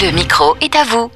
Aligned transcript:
Le 0.00 0.10
micro 0.10 0.56
est 0.60 0.74
à 0.74 0.82
vous. 0.82 1.08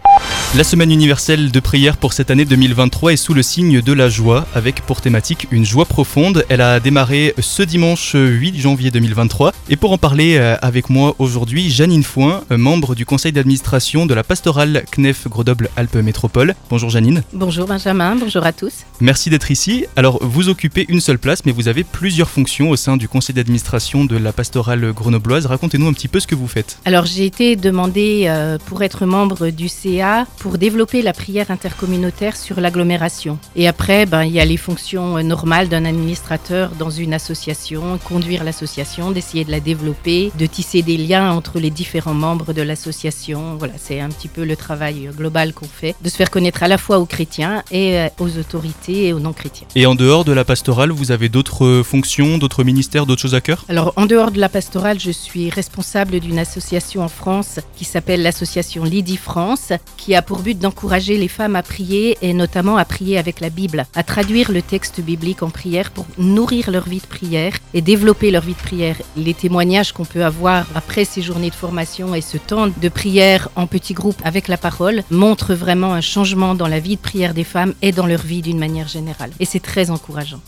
La 0.54 0.64
semaine 0.64 0.90
universelle 0.90 1.52
de 1.52 1.60
prière 1.60 1.98
pour 1.98 2.14
cette 2.14 2.30
année 2.30 2.46
2023 2.46 3.12
est 3.12 3.18
sous 3.18 3.34
le 3.34 3.42
signe 3.42 3.82
de 3.82 3.92
la 3.92 4.08
joie, 4.08 4.46
avec 4.54 4.80
pour 4.80 5.02
thématique 5.02 5.46
une 5.50 5.66
joie 5.66 5.84
profonde. 5.84 6.42
Elle 6.48 6.62
a 6.62 6.80
démarré 6.80 7.34
ce 7.38 7.62
dimanche 7.62 8.12
8 8.14 8.58
janvier 8.58 8.90
2023. 8.90 9.52
Et 9.68 9.76
pour 9.76 9.92
en 9.92 9.98
parler 9.98 10.38
euh, 10.38 10.56
avec 10.62 10.88
moi 10.88 11.14
aujourd'hui, 11.18 11.68
Janine 11.68 12.02
Foin, 12.02 12.44
euh, 12.50 12.56
membre 12.56 12.94
du 12.94 13.04
conseil 13.04 13.30
d'administration 13.30 14.06
de 14.06 14.14
la 14.14 14.24
pastorale 14.24 14.84
CNEF 14.90 15.28
Grenoble-Alpes 15.28 15.96
Métropole. 15.96 16.54
Bonjour 16.70 16.88
Janine. 16.88 17.22
Bonjour 17.34 17.66
Benjamin, 17.66 18.16
bonjour 18.16 18.46
à 18.46 18.54
tous. 18.54 18.72
Merci 19.00 19.28
d'être 19.28 19.50
ici. 19.50 19.84
Alors, 19.96 20.18
vous 20.22 20.48
occupez 20.48 20.86
une 20.88 21.02
seule 21.02 21.18
place, 21.18 21.44
mais 21.44 21.52
vous 21.52 21.68
avez 21.68 21.84
plusieurs 21.84 22.30
fonctions 22.30 22.70
au 22.70 22.76
sein 22.76 22.96
du 22.96 23.06
conseil 23.06 23.34
d'administration 23.34 24.06
de 24.06 24.16
la 24.16 24.32
pastorale 24.32 24.92
grenobloise. 24.94 25.44
Racontez-nous 25.44 25.88
un 25.88 25.92
petit 25.92 26.08
peu 26.08 26.20
ce 26.20 26.26
que 26.26 26.34
vous 26.34 26.48
faites. 26.48 26.78
Alors, 26.86 27.04
j'ai 27.04 27.26
été 27.26 27.54
demandé 27.54 28.24
euh, 28.28 28.56
pour 28.64 28.82
être 28.82 29.04
membre 29.04 29.50
du 29.50 29.68
CA 29.68 30.26
pour 30.38 30.58
développer 30.58 31.02
la 31.02 31.12
prière 31.12 31.50
intercommunautaire 31.50 32.36
sur 32.36 32.60
l'agglomération. 32.60 33.38
Et 33.56 33.68
après, 33.68 34.06
ben, 34.06 34.24
il 34.24 34.32
y 34.32 34.40
a 34.40 34.44
les 34.44 34.56
fonctions 34.56 35.18
euh, 35.18 35.22
normales 35.22 35.68
d'un 35.68 35.84
administrateur 35.84 36.70
dans 36.78 36.90
une 36.90 37.14
association, 37.14 37.98
conduire 37.98 38.44
l'association, 38.44 39.10
d'essayer 39.10 39.44
de 39.44 39.50
la 39.50 39.60
développer, 39.60 40.32
de 40.38 40.46
tisser 40.46 40.82
des 40.82 40.96
liens 40.96 41.32
entre 41.32 41.58
les 41.58 41.70
différents 41.70 42.14
membres 42.14 42.52
de 42.52 42.62
l'association. 42.62 43.56
Voilà, 43.58 43.74
c'est 43.76 44.00
un 44.00 44.08
petit 44.08 44.28
peu 44.28 44.44
le 44.44 44.56
travail 44.56 45.10
global 45.16 45.52
qu'on 45.52 45.66
fait, 45.66 45.94
de 46.02 46.08
se 46.08 46.16
faire 46.16 46.30
connaître 46.30 46.62
à 46.62 46.68
la 46.68 46.78
fois 46.78 46.98
aux 46.98 47.06
chrétiens 47.06 47.62
et 47.70 47.98
euh, 47.98 48.08
aux 48.18 48.38
autorités 48.38 49.08
et 49.08 49.12
aux 49.12 49.20
non-chrétiens. 49.20 49.66
Et 49.74 49.86
en 49.86 49.94
dehors 49.94 50.24
de 50.24 50.32
la 50.32 50.44
pastorale, 50.44 50.90
vous 50.90 51.12
avez 51.12 51.28
d'autres 51.28 51.82
fonctions, 51.84 52.38
d'autres 52.38 52.64
ministères, 52.64 53.06
d'autres 53.06 53.22
choses 53.22 53.34
à 53.34 53.40
cœur? 53.40 53.64
Alors, 53.68 53.92
en 53.96 54.06
dehors 54.06 54.30
de 54.30 54.40
la 54.40 54.48
pastorale, 54.48 55.00
je 55.00 55.10
suis 55.10 55.50
responsable 55.50 56.20
d'une 56.20 56.38
association 56.38 57.02
en 57.02 57.08
France 57.08 57.60
qui 57.76 57.84
s'appelle 57.84 58.22
l'association 58.22 58.84
Lydie 58.84 59.16
France, 59.16 59.72
qui 59.96 60.14
a 60.14 60.22
pour 60.28 60.40
but 60.40 60.58
d'encourager 60.58 61.16
les 61.16 61.26
femmes 61.26 61.56
à 61.56 61.62
prier 61.62 62.18
et 62.20 62.34
notamment 62.34 62.76
à 62.76 62.84
prier 62.84 63.16
avec 63.16 63.40
la 63.40 63.48
Bible, 63.48 63.86
à 63.94 64.02
traduire 64.02 64.52
le 64.52 64.60
texte 64.60 65.00
biblique 65.00 65.42
en 65.42 65.48
prière 65.48 65.90
pour 65.90 66.04
nourrir 66.18 66.70
leur 66.70 66.86
vie 66.86 67.00
de 67.00 67.06
prière 67.06 67.54
et 67.72 67.80
développer 67.80 68.30
leur 68.30 68.42
vie 68.42 68.52
de 68.52 68.58
prière. 68.58 68.96
Les 69.16 69.32
témoignages 69.32 69.92
qu'on 69.92 70.04
peut 70.04 70.26
avoir 70.26 70.66
après 70.74 71.06
ces 71.06 71.22
journées 71.22 71.48
de 71.48 71.54
formation 71.54 72.14
et 72.14 72.20
ce 72.20 72.36
temps 72.36 72.66
de 72.66 72.88
prière 72.90 73.48
en 73.56 73.66
petits 73.66 73.94
groupes 73.94 74.20
avec 74.22 74.48
la 74.48 74.58
parole 74.58 75.02
montrent 75.10 75.54
vraiment 75.54 75.94
un 75.94 76.02
changement 76.02 76.54
dans 76.54 76.68
la 76.68 76.78
vie 76.78 76.96
de 76.96 77.00
prière 77.00 77.32
des 77.32 77.44
femmes 77.44 77.72
et 77.80 77.92
dans 77.92 78.06
leur 78.06 78.20
vie 78.20 78.42
d'une 78.42 78.58
manière 78.58 78.86
générale. 78.86 79.30
Et 79.40 79.46
c'est 79.46 79.60
très 79.60 79.90
encourageant. 79.90 80.40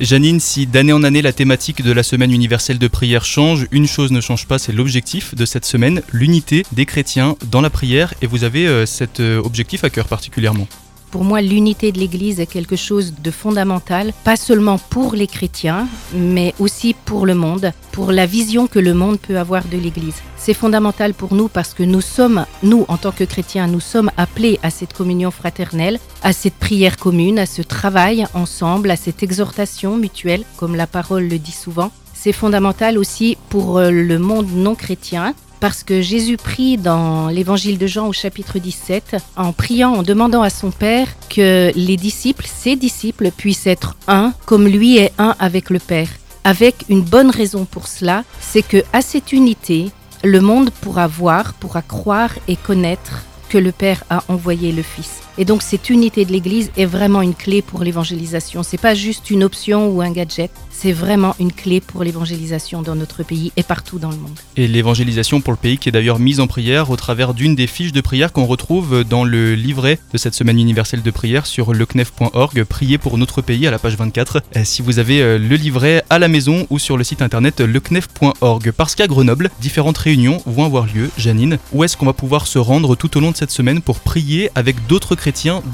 Janine, 0.00 0.40
si 0.40 0.66
d'année 0.66 0.92
en 0.92 1.04
année 1.04 1.22
la 1.22 1.32
thématique 1.32 1.82
de 1.82 1.92
la 1.92 2.02
semaine 2.02 2.32
universelle 2.32 2.80
de 2.80 2.88
prière 2.88 3.24
change, 3.24 3.68
une 3.70 3.86
chose 3.86 4.10
ne 4.10 4.20
change 4.20 4.46
pas, 4.46 4.58
c'est 4.58 4.72
l'objectif 4.72 5.36
de 5.36 5.44
cette 5.44 5.64
semaine, 5.64 6.02
l'unité 6.12 6.64
des 6.72 6.84
chrétiens 6.84 7.36
dans 7.50 7.60
la 7.60 7.70
prière, 7.70 8.12
et 8.20 8.26
vous 8.26 8.42
avez 8.42 8.66
euh, 8.66 8.86
cet 8.86 9.20
euh, 9.20 9.40
objectif 9.40 9.84
à 9.84 9.90
cœur 9.90 10.08
particulièrement. 10.08 10.66
Pour 11.14 11.22
moi, 11.22 11.40
l'unité 11.40 11.92
de 11.92 12.00
l'Église 12.00 12.40
est 12.40 12.46
quelque 12.46 12.74
chose 12.74 13.14
de 13.22 13.30
fondamental, 13.30 14.12
pas 14.24 14.34
seulement 14.34 14.78
pour 14.78 15.14
les 15.14 15.28
chrétiens, 15.28 15.86
mais 16.12 16.52
aussi 16.58 16.92
pour 17.04 17.24
le 17.24 17.36
monde, 17.36 17.70
pour 17.92 18.10
la 18.10 18.26
vision 18.26 18.66
que 18.66 18.80
le 18.80 18.94
monde 18.94 19.20
peut 19.20 19.38
avoir 19.38 19.64
de 19.64 19.78
l'Église. 19.78 20.16
C'est 20.36 20.54
fondamental 20.54 21.14
pour 21.14 21.32
nous 21.32 21.46
parce 21.46 21.72
que 21.72 21.84
nous 21.84 22.00
sommes, 22.00 22.46
nous 22.64 22.84
en 22.88 22.96
tant 22.96 23.12
que 23.12 23.22
chrétiens, 23.22 23.68
nous 23.68 23.78
sommes 23.78 24.10
appelés 24.16 24.58
à 24.64 24.70
cette 24.70 24.92
communion 24.92 25.30
fraternelle, 25.30 26.00
à 26.24 26.32
cette 26.32 26.54
prière 26.54 26.96
commune, 26.96 27.38
à 27.38 27.46
ce 27.46 27.62
travail 27.62 28.26
ensemble, 28.34 28.90
à 28.90 28.96
cette 28.96 29.22
exhortation 29.22 29.96
mutuelle, 29.96 30.42
comme 30.56 30.74
la 30.74 30.88
parole 30.88 31.28
le 31.28 31.38
dit 31.38 31.52
souvent. 31.52 31.92
C'est 32.12 32.32
fondamental 32.32 32.98
aussi 32.98 33.36
pour 33.50 33.78
euh, 33.78 33.92
le 33.92 34.18
monde 34.18 34.48
non 34.52 34.74
chrétien 34.74 35.34
parce 35.64 35.82
que 35.82 36.02
Jésus 36.02 36.36
prie 36.36 36.76
dans 36.76 37.28
l'évangile 37.28 37.78
de 37.78 37.86
Jean 37.86 38.06
au 38.06 38.12
chapitre 38.12 38.58
17 38.58 39.16
en 39.34 39.54
priant, 39.54 39.94
en 39.94 40.02
demandant 40.02 40.42
à 40.42 40.50
son 40.50 40.70
Père 40.70 41.08
que 41.30 41.72
les 41.74 41.96
disciples, 41.96 42.44
ses 42.46 42.76
disciples, 42.76 43.30
puissent 43.30 43.66
être 43.66 43.96
un 44.06 44.34
comme 44.44 44.68
lui 44.68 44.98
est 44.98 45.14
un 45.16 45.34
avec 45.38 45.70
le 45.70 45.78
Père. 45.78 46.10
Avec 46.44 46.84
une 46.90 47.00
bonne 47.00 47.30
raison 47.30 47.64
pour 47.64 47.88
cela, 47.88 48.24
c'est 48.42 48.60
que 48.60 48.84
à 48.92 49.00
cette 49.00 49.32
unité, 49.32 49.90
le 50.22 50.42
monde 50.42 50.68
pourra 50.68 51.06
voir, 51.06 51.54
pourra 51.54 51.80
croire 51.80 52.34
et 52.46 52.56
connaître 52.56 53.24
que 53.48 53.56
le 53.56 53.72
Père 53.72 54.04
a 54.10 54.22
envoyé 54.28 54.70
le 54.70 54.82
Fils. 54.82 55.23
Et 55.38 55.44
donc 55.44 55.62
cette 55.62 55.90
unité 55.90 56.24
de 56.24 56.32
l'Église 56.32 56.70
est 56.76 56.84
vraiment 56.84 57.22
une 57.22 57.34
clé 57.34 57.62
pour 57.62 57.82
l'évangélisation. 57.82 58.62
C'est 58.62 58.80
pas 58.80 58.94
juste 58.94 59.30
une 59.30 59.42
option 59.42 59.88
ou 59.88 60.00
un 60.00 60.10
gadget, 60.10 60.50
c'est 60.70 60.92
vraiment 60.92 61.34
une 61.40 61.52
clé 61.52 61.80
pour 61.80 62.04
l'évangélisation 62.04 62.82
dans 62.82 62.94
notre 62.94 63.22
pays 63.22 63.52
et 63.56 63.62
partout 63.62 63.98
dans 63.98 64.10
le 64.10 64.16
monde. 64.16 64.38
Et 64.56 64.68
l'évangélisation 64.68 65.40
pour 65.40 65.52
le 65.52 65.58
pays 65.58 65.78
qui 65.78 65.88
est 65.88 65.92
d'ailleurs 65.92 66.18
mise 66.18 66.40
en 66.40 66.46
prière 66.46 66.90
au 66.90 66.96
travers 66.96 67.34
d'une 67.34 67.54
des 67.54 67.66
fiches 67.66 67.92
de 67.92 68.00
prière 68.00 68.32
qu'on 68.32 68.44
retrouve 68.44 69.04
dans 69.04 69.24
le 69.24 69.54
livret 69.54 69.98
de 70.12 70.18
cette 70.18 70.34
semaine 70.34 70.58
universelle 70.58 71.02
de 71.02 71.10
prière 71.10 71.46
sur 71.46 71.72
lecnef.org, 71.72 72.64
prier 72.64 72.98
pour 72.98 73.18
notre 73.18 73.42
pays 73.42 73.66
à 73.66 73.70
la 73.70 73.78
page 73.78 73.96
24. 73.96 74.42
Si 74.64 74.82
vous 74.82 74.98
avez 74.98 75.20
euh, 75.20 75.38
le 75.38 75.56
livret 75.56 76.04
à 76.10 76.18
la 76.18 76.28
maison 76.28 76.66
ou 76.70 76.78
sur 76.78 76.96
le 76.96 77.04
site 77.04 77.22
internet 77.22 77.60
lecnef.org. 77.60 78.72
Parce 78.72 78.94
qu'à 78.94 79.06
Grenoble, 79.06 79.50
différentes 79.60 79.98
réunions 79.98 80.40
vont 80.46 80.64
avoir 80.64 80.86
lieu. 80.86 81.10
Janine, 81.18 81.58
où 81.72 81.84
est-ce 81.84 81.96
qu'on 81.96 82.06
va 82.06 82.12
pouvoir 82.12 82.46
se 82.46 82.58
rendre 82.58 82.96
tout 82.96 83.16
au 83.16 83.20
long 83.20 83.30
de 83.30 83.36
cette 83.36 83.50
semaine 83.50 83.80
pour 83.80 84.00
prier 84.00 84.50
avec 84.54 84.86
d'autres 84.86 85.14
chrétiens, 85.14 85.23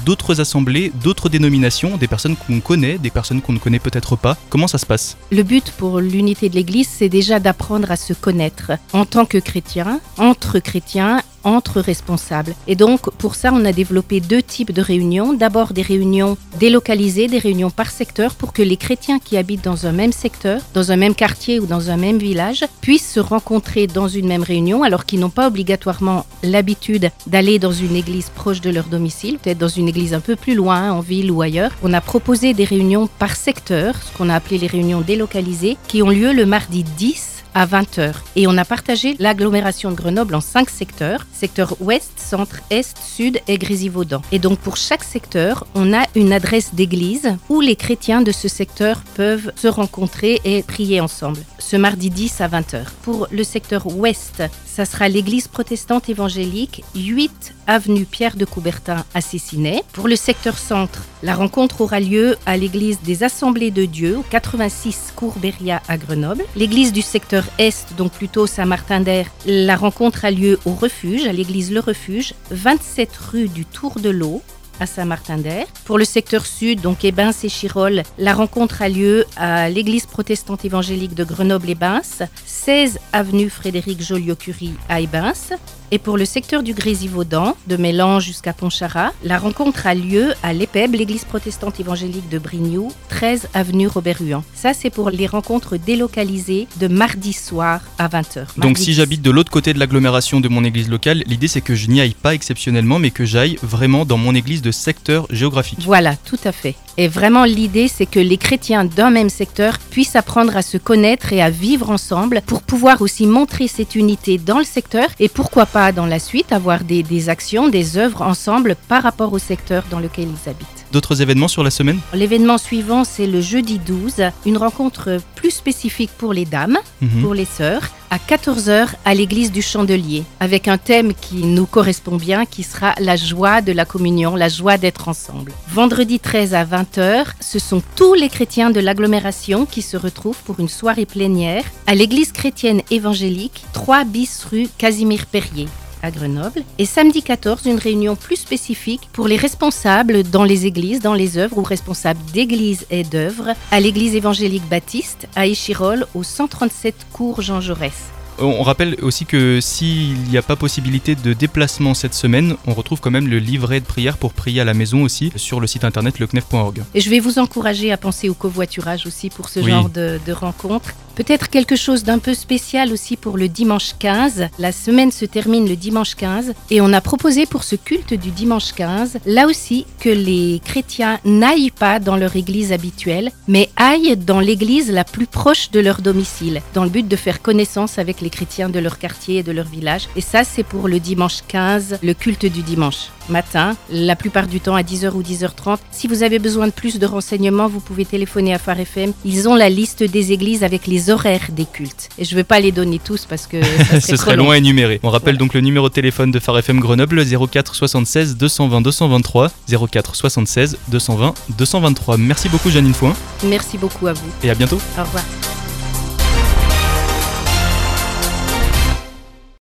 d'autres 0.05 0.39
assemblées, 0.39 0.91
d'autres 1.03 1.29
dénominations, 1.29 1.97
des 1.97 2.07
personnes 2.07 2.35
qu'on 2.35 2.59
connaît, 2.59 2.97
des 2.97 3.09
personnes 3.09 3.41
qu'on 3.41 3.53
ne 3.53 3.59
connaît 3.59 3.79
peut-être 3.79 4.15
pas. 4.15 4.37
Comment 4.49 4.67
ça 4.67 4.77
se 4.77 4.85
passe? 4.85 5.17
Le 5.31 5.43
but 5.43 5.71
pour 5.77 5.99
l'unité 5.99 6.49
de 6.49 6.55
l'Église, 6.55 6.87
c'est 6.87 7.09
déjà 7.09 7.39
d'apprendre 7.39 7.91
à 7.91 7.95
se 7.95 8.13
connaître 8.13 8.71
en 8.93 9.05
tant 9.05 9.25
que 9.25 9.37
chrétien, 9.37 9.99
entre 10.17 10.59
chrétiens 10.59 11.21
entre 11.43 11.79
responsables. 11.81 12.55
Et 12.67 12.75
donc, 12.75 13.11
pour 13.17 13.35
ça, 13.35 13.51
on 13.53 13.65
a 13.65 13.71
développé 13.71 14.19
deux 14.19 14.41
types 14.41 14.71
de 14.71 14.81
réunions. 14.81 15.33
D'abord, 15.33 15.73
des 15.73 15.81
réunions 15.81 16.37
délocalisées, 16.59 17.27
des 17.27 17.39
réunions 17.39 17.69
par 17.69 17.91
secteur, 17.91 18.35
pour 18.35 18.53
que 18.53 18.61
les 18.61 18.77
chrétiens 18.77 19.19
qui 19.19 19.37
habitent 19.37 19.63
dans 19.63 19.87
un 19.87 19.91
même 19.91 20.11
secteur, 20.11 20.61
dans 20.73 20.91
un 20.91 20.95
même 20.95 21.15
quartier 21.15 21.59
ou 21.59 21.65
dans 21.65 21.89
un 21.89 21.97
même 21.97 22.17
village, 22.17 22.65
puissent 22.81 23.11
se 23.11 23.19
rencontrer 23.19 23.87
dans 23.87 24.07
une 24.07 24.27
même 24.27 24.43
réunion, 24.43 24.83
alors 24.83 25.05
qu'ils 25.05 25.19
n'ont 25.19 25.29
pas 25.29 25.47
obligatoirement 25.47 26.25
l'habitude 26.43 27.11
d'aller 27.27 27.59
dans 27.59 27.71
une 27.71 27.95
église 27.95 28.29
proche 28.29 28.61
de 28.61 28.69
leur 28.69 28.85
domicile, 28.85 29.37
peut-être 29.39 29.57
dans 29.57 29.67
une 29.67 29.87
église 29.87 30.13
un 30.13 30.19
peu 30.19 30.35
plus 30.35 30.55
loin, 30.55 30.91
en 30.91 30.99
ville 30.99 31.31
ou 31.31 31.41
ailleurs. 31.41 31.71
On 31.83 31.93
a 31.93 32.01
proposé 32.01 32.53
des 32.53 32.65
réunions 32.65 33.09
par 33.19 33.35
secteur, 33.35 33.95
ce 34.01 34.17
qu'on 34.17 34.29
a 34.29 34.35
appelé 34.35 34.57
les 34.57 34.67
réunions 34.67 35.01
délocalisées, 35.01 35.77
qui 35.87 36.01
ont 36.01 36.09
lieu 36.09 36.33
le 36.33 36.45
mardi 36.45 36.83
10 36.83 37.30
à 37.53 37.65
20h. 37.65 38.13
Et 38.35 38.47
on 38.47 38.57
a 38.57 38.65
partagé 38.65 39.15
l'agglomération 39.19 39.91
de 39.91 39.95
Grenoble 39.95 40.35
en 40.35 40.41
cinq 40.41 40.69
secteurs. 40.69 41.25
Secteur 41.33 41.75
ouest, 41.79 42.11
centre, 42.17 42.57
est, 42.69 42.97
sud 42.97 43.39
et 43.47 43.57
Grésivaudan. 43.57 44.21
Et 44.31 44.39
donc 44.39 44.59
pour 44.59 44.77
chaque 44.77 45.03
secteur, 45.03 45.65
on 45.75 45.93
a 45.93 46.03
une 46.15 46.33
adresse 46.33 46.73
d'église 46.73 47.35
où 47.49 47.61
les 47.61 47.75
chrétiens 47.75 48.21
de 48.21 48.31
ce 48.31 48.47
secteur 48.47 49.01
peuvent 49.15 49.51
se 49.55 49.67
rencontrer 49.67 50.41
et 50.43 50.63
prier 50.63 51.01
ensemble. 51.01 51.39
Ce 51.59 51.75
mardi 51.75 52.09
10 52.09 52.41
à 52.41 52.47
20h. 52.47 52.85
Pour 53.03 53.27
le 53.31 53.43
secteur 53.43 53.87
ouest, 53.87 54.43
ça 54.65 54.85
sera 54.85 55.09
l'église 55.09 55.47
protestante 55.47 56.09
évangélique 56.09 56.83
8 56.95 57.53
avenue 57.67 58.05
Pierre 58.05 58.35
de 58.35 58.45
Coubertin 58.45 59.05
à 59.13 59.21
Cessinet. 59.21 59.83
Pour 59.93 60.07
le 60.07 60.15
secteur 60.15 60.57
centre, 60.57 61.03
la 61.23 61.35
rencontre 61.35 61.81
aura 61.81 61.99
lieu 61.99 62.35
à 62.45 62.57
l'église 62.57 63.01
des 63.01 63.23
Assemblées 63.23 63.71
de 63.71 63.85
Dieu 63.85 64.17
au 64.17 64.25
86 64.29 65.13
Cours 65.15 65.37
Beria 65.37 65.81
à 65.87 65.97
Grenoble. 65.97 66.43
L'église 66.55 66.91
du 66.91 67.01
secteur 67.01 67.45
est, 67.57 67.93
donc 67.97 68.11
plutôt 68.11 68.47
Saint-Martin-d'Air, 68.47 69.27
la 69.45 69.75
rencontre 69.75 70.25
a 70.25 70.31
lieu 70.31 70.59
au 70.65 70.73
refuge, 70.73 71.25
à 71.27 71.33
l'église 71.33 71.71
Le 71.71 71.79
Refuge, 71.79 72.33
27 72.51 73.15
rue 73.17 73.47
du 73.47 73.65
Tour 73.65 73.99
de 73.99 74.09
l'Eau 74.09 74.41
à 74.81 74.85
Saint-Martin-d'Air. 74.85 75.67
Pour 75.85 75.97
le 75.97 76.05
secteur 76.05 76.45
sud, 76.45 76.81
donc 76.81 77.05
Ebens 77.05 77.31
et 77.43 77.49
Chirol, 77.49 78.03
la 78.17 78.33
rencontre 78.33 78.81
a 78.81 78.89
lieu 78.89 79.25
à 79.37 79.69
l'église 79.69 80.07
protestante 80.07 80.65
évangélique 80.65 81.13
de 81.13 81.23
Grenoble-Ebens, 81.23 82.23
16 82.45 82.99
avenue 83.13 83.49
Frédéric 83.49 84.01
Joliot-Curie 84.01 84.73
à 84.89 84.99
Ebens. 84.99 85.53
Et 85.93 85.99
pour 85.99 86.17
le 86.17 86.23
secteur 86.23 86.63
du 86.63 86.73
Grésivaudan, 86.73 87.57
de 87.67 87.75
Mélange 87.75 88.23
jusqu'à 88.23 88.53
Pontcharrat, 88.53 89.11
la 89.25 89.37
rencontre 89.37 89.87
a 89.87 89.93
lieu 89.93 90.33
à 90.41 90.53
l'EPEB, 90.53 90.95
l'église 90.95 91.25
protestante 91.25 91.81
évangélique 91.81 92.29
de 92.29 92.39
Brignoux, 92.39 92.93
13 93.09 93.49
avenue 93.53 93.87
Robert-Huan. 93.87 94.41
Ça, 94.55 94.73
c'est 94.73 94.89
pour 94.89 95.09
les 95.09 95.27
rencontres 95.27 95.75
délocalisées 95.75 96.69
de 96.79 96.87
mardi 96.87 97.33
soir 97.33 97.81
à 97.97 98.07
20h. 98.07 98.57
Donc 98.57 98.77
si 98.77 98.93
j'habite 98.93 99.21
de 99.21 99.31
l'autre 99.31 99.51
côté 99.51 99.73
de 99.73 99.79
l'agglomération 99.79 100.39
de 100.39 100.47
mon 100.47 100.63
église 100.63 100.87
locale, 100.87 101.23
l'idée 101.27 101.49
c'est 101.49 101.59
que 101.59 101.75
je 101.75 101.87
n'y 101.87 101.99
aille 101.99 102.13
pas 102.13 102.33
exceptionnellement, 102.33 102.97
mais 102.97 103.11
que 103.11 103.25
j'aille 103.25 103.57
vraiment 103.61 104.05
dans 104.05 104.17
mon 104.17 104.33
église 104.33 104.61
de 104.61 104.70
secteur 104.71 105.27
géographique. 105.29 105.79
Voilà, 105.85 106.15
tout 106.15 106.39
à 106.43 106.51
fait. 106.51 106.75
Et 106.97 107.07
vraiment, 107.07 107.45
l'idée, 107.45 107.87
c'est 107.87 108.05
que 108.05 108.19
les 108.19 108.37
chrétiens 108.37 108.85
d'un 108.85 109.09
même 109.09 109.29
secteur 109.29 109.79
puissent 109.79 110.15
apprendre 110.15 110.55
à 110.57 110.61
se 110.61 110.77
connaître 110.77 111.33
et 111.33 111.41
à 111.41 111.49
vivre 111.49 111.89
ensemble 111.89 112.41
pour 112.45 112.61
pouvoir 112.61 113.01
aussi 113.01 113.25
montrer 113.25 113.67
cette 113.67 113.95
unité 113.95 114.37
dans 114.37 114.59
le 114.59 114.63
secteur 114.63 115.07
et 115.19 115.29
pourquoi 115.29 115.65
pas 115.65 115.91
dans 115.91 116.05
la 116.05 116.19
suite 116.19 116.51
avoir 116.51 116.83
des, 116.83 117.03
des 117.03 117.29
actions, 117.29 117.69
des 117.69 117.97
œuvres 117.97 118.21
ensemble 118.21 118.75
par 118.87 119.03
rapport 119.03 119.33
au 119.33 119.39
secteur 119.39 119.83
dans 119.89 119.99
lequel 119.99 120.27
ils 120.27 120.49
habitent. 120.49 120.80
D'autres 120.91 121.21
événements 121.21 121.47
sur 121.47 121.63
la 121.63 121.71
semaine 121.71 121.99
L'événement 122.13 122.57
suivant, 122.57 123.03
c'est 123.03 123.27
le 123.27 123.39
jeudi 123.41 123.79
12, 123.79 124.15
une 124.45 124.57
rencontre 124.57 125.17
plus 125.35 125.51
spécifique 125.51 126.11
pour 126.17 126.33
les 126.33 126.45
dames, 126.45 126.77
Mhm. 127.01 127.21
pour 127.23 127.33
les 127.33 127.45
sœurs, 127.45 127.83
à 128.09 128.17
14h 128.19 128.89
à 129.05 129.13
l'église 129.13 129.53
du 129.53 129.61
Chandelier, 129.61 130.23
avec 130.41 130.67
un 130.67 130.77
thème 130.77 131.13
qui 131.13 131.35
nous 131.37 131.65
correspond 131.65 132.17
bien, 132.17 132.45
qui 132.45 132.63
sera 132.63 132.93
la 132.99 133.15
joie 133.15 133.61
de 133.61 133.71
la 133.71 133.85
communion, 133.85 134.35
la 134.35 134.49
joie 134.49 134.77
d'être 134.77 135.07
ensemble. 135.07 135.53
Vendredi 135.69 136.19
13 136.19 136.53
à 136.53 136.65
20h, 136.65 137.25
ce 137.39 137.57
sont 137.57 137.81
tous 137.95 138.13
les 138.13 138.27
chrétiens 138.27 138.69
de 138.69 138.81
l'agglomération 138.81 139.65
qui 139.65 139.81
se 139.81 139.95
retrouvent 139.95 140.41
pour 140.45 140.59
une 140.59 140.67
soirée 140.69 141.05
plénière 141.05 141.63
à 141.87 141.95
l'église 141.95 142.33
chrétienne 142.33 142.81
évangélique 142.91 143.63
3 143.71 144.03
bis 144.03 144.43
rue 144.51 144.67
Casimir 144.77 145.25
Perrier 145.25 145.67
à 146.01 146.11
Grenoble. 146.11 146.63
Et 146.77 146.85
samedi 146.85 147.21
14, 147.23 147.65
une 147.65 147.77
réunion 147.77 148.15
plus 148.15 148.35
spécifique 148.37 149.09
pour 149.13 149.27
les 149.27 149.37
responsables 149.37 150.23
dans 150.23 150.43
les 150.43 150.65
églises, 150.65 150.99
dans 151.01 151.13
les 151.13 151.37
œuvres 151.37 151.57
ou 151.57 151.63
responsables 151.63 152.19
d'églises 152.33 152.85
et 152.89 153.03
d'œuvres 153.03 153.49
à 153.71 153.79
l'église 153.79 154.15
évangélique 154.15 154.67
baptiste 154.69 155.27
à 155.35 155.47
Échirol 155.47 156.05
au 156.13 156.23
137 156.23 156.95
cours 157.13 157.41
Jean 157.41 157.61
Jaurès. 157.61 157.93
On 158.39 158.63
rappelle 158.63 158.95
aussi 159.03 159.25
que 159.25 159.59
s'il 159.61 160.15
n'y 160.23 160.37
a 160.37 160.41
pas 160.41 160.55
possibilité 160.55 161.13
de 161.13 161.33
déplacement 161.33 161.93
cette 161.93 162.15
semaine, 162.15 162.55
on 162.65 162.73
retrouve 162.73 162.99
quand 162.99 163.11
même 163.11 163.27
le 163.27 163.37
livret 163.37 163.81
de 163.81 163.85
prière 163.85 164.17
pour 164.17 164.33
prier 164.33 164.61
à 164.61 164.65
la 164.65 164.73
maison 164.73 165.03
aussi 165.03 165.31
sur 165.35 165.59
le 165.59 165.67
site 165.67 165.83
internet 165.83 166.17
lecnef.org. 166.17 166.81
Et 166.95 167.01
je 167.01 167.09
vais 167.11 167.19
vous 167.19 167.37
encourager 167.37 167.91
à 167.91 167.97
penser 167.97 168.29
au 168.29 168.33
covoiturage 168.33 169.05
aussi 169.05 169.29
pour 169.29 169.47
ce 169.49 169.59
Oui. 169.59 169.69
genre 169.69 169.89
de, 169.89 170.19
de 170.25 170.31
rencontre. 170.33 170.93
Peut-être 171.21 171.51
quelque 171.51 171.75
chose 171.75 172.03
d'un 172.03 172.17
peu 172.17 172.33
spécial 172.33 172.91
aussi 172.91 173.15
pour 173.15 173.37
le 173.37 173.47
dimanche 173.47 173.91
15. 173.99 174.47
La 174.57 174.71
semaine 174.71 175.11
se 175.11 175.25
termine 175.25 175.69
le 175.69 175.75
dimanche 175.75 176.15
15 176.15 176.53
et 176.71 176.81
on 176.81 176.91
a 176.93 176.99
proposé 176.99 177.45
pour 177.45 177.63
ce 177.63 177.75
culte 177.75 178.15
du 178.15 178.31
dimanche 178.31 178.73
15, 178.73 179.19
là 179.27 179.45
aussi, 179.45 179.85
que 179.99 180.09
les 180.09 180.59
chrétiens 180.65 181.19
n'aillent 181.23 181.69
pas 181.69 181.99
dans 181.99 182.17
leur 182.17 182.35
église 182.35 182.71
habituelle, 182.71 183.29
mais 183.47 183.69
aillent 183.75 184.17
dans 184.17 184.39
l'église 184.39 184.91
la 184.91 185.03
plus 185.03 185.27
proche 185.27 185.69
de 185.69 185.79
leur 185.79 186.01
domicile, 186.01 186.63
dans 186.73 186.85
le 186.85 186.89
but 186.89 187.07
de 187.07 187.15
faire 187.15 187.43
connaissance 187.43 187.99
avec 187.99 188.19
les 188.19 188.31
chrétiens 188.31 188.69
de 188.69 188.79
leur 188.79 188.97
quartier 188.97 189.37
et 189.37 189.43
de 189.43 189.51
leur 189.51 189.67
village. 189.67 190.09
Et 190.15 190.21
ça, 190.21 190.43
c'est 190.43 190.63
pour 190.63 190.87
le 190.87 190.99
dimanche 190.99 191.41
15, 191.47 191.99
le 192.01 192.13
culte 192.15 192.47
du 192.47 192.63
dimanche 192.63 193.11
matin, 193.29 193.75
la 193.91 194.15
plupart 194.15 194.47
du 194.47 194.59
temps 194.59 194.75
à 194.75 194.81
10h 194.81 195.11
ou 195.11 195.21
10h30. 195.21 195.77
Si 195.91 196.07
vous 196.07 196.23
avez 196.23 196.39
besoin 196.39 196.67
de 196.67 196.71
plus 196.71 196.99
de 196.99 197.05
renseignements, 197.05 197.67
vous 197.67 197.79
pouvez 197.79 198.05
téléphoner 198.05 198.53
à 198.53 198.57
Phare 198.57 198.79
FM. 198.79 199.13
Ils 199.23 199.47
ont 199.47 199.55
la 199.55 199.69
liste 199.69 200.03
des 200.03 200.31
églises 200.31 200.63
avec 200.63 200.87
les 200.87 201.10
horaires 201.11 201.47
des 201.51 201.65
cultes. 201.65 202.09
Et 202.17 202.25
je 202.25 202.31
ne 202.31 202.35
vais 202.37 202.43
pas 202.43 202.59
les 202.59 202.71
donner 202.71 202.99
tous 202.99 203.25
parce 203.25 203.47
que 203.47 203.61
ça 203.63 203.85
serait 203.85 204.01
Ce 204.01 204.15
serait 204.15 204.35
long. 204.35 204.45
long 204.45 204.51
à 204.51 204.57
énumérer. 204.57 204.99
On 205.03 205.09
rappelle 205.09 205.33
Voilà. 205.35 205.39
donc 205.39 205.53
le 205.53 205.61
numéro 205.61 205.89
de 205.89 205.93
téléphone 205.93 206.31
de 206.31 206.39
Phare 206.39 206.57
FM 206.59 206.79
Grenoble 206.79 207.23
04 207.25 207.75
76 207.75 208.37
220 208.37 208.81
223 208.81 209.51
04 209.91 210.15
76 210.15 210.77
220 210.89 211.33
223. 211.57 212.17
Merci 212.17 212.49
beaucoup 212.49 212.69
Janine 212.69 212.93
Foin 212.93 213.13
Merci 213.45 213.77
beaucoup 213.77 214.07
à 214.07 214.13
vous. 214.13 214.29
et 214.43 214.49
à 214.49 214.55
bientôt. 214.55 214.79
Au 214.97 215.01
revoir. 215.03 215.60